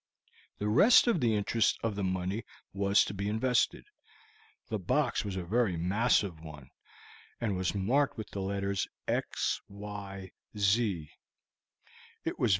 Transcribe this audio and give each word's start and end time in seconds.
The 0.57 0.67
rest 0.67 1.05
of 1.05 1.19
the 1.19 1.35
interest 1.35 1.77
of 1.83 1.93
the 1.93 2.03
money 2.03 2.43
was 2.73 3.03
to 3.05 3.13
be 3.13 3.29
invested. 3.29 3.85
The 4.67 4.79
box 4.79 5.23
was 5.23 5.35
a 5.35 5.43
very 5.43 5.77
massive 5.77 6.39
one, 6.39 6.71
and 7.39 7.55
was 7.55 7.75
marked 7.75 8.17
with 8.17 8.31
the 8.31 8.41
letters 8.41 8.87
XYZ. 9.07 10.31